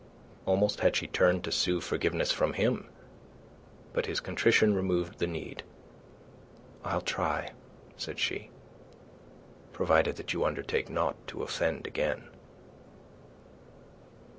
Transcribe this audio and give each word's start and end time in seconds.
Almost 0.47 0.79
had 0.79 0.95
she 0.95 1.05
turned 1.05 1.43
to 1.43 1.51
sue 1.51 1.79
forgiveness 1.79 2.31
from 2.31 2.53
him. 2.53 2.89
But 3.93 4.07
his 4.07 4.19
contrition 4.19 4.73
removed 4.73 5.19
the 5.19 5.27
need. 5.27 5.61
"I'll 6.83 7.01
try," 7.01 7.51
said 7.97 8.17
she, 8.17 8.49
"provided 9.73 10.15
that 10.15 10.33
you 10.33 10.43
undertake 10.43 10.89
not 10.89 11.27
to 11.27 11.43
offend 11.43 11.85
again." 11.85 12.29